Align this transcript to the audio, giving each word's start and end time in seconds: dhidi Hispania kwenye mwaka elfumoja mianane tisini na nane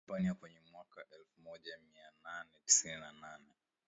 dhidi 0.05 0.09
Hispania 0.13 0.33
kwenye 0.33 0.59
mwaka 0.71 1.01
elfumoja 1.09 1.79
mianane 1.93 2.49
tisini 2.65 2.93
na 2.99 3.11
nane 3.21 3.53